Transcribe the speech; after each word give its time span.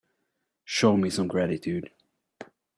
Show 0.65 0.97
me 0.97 1.11
some 1.11 1.27
gratitude. 1.27 1.91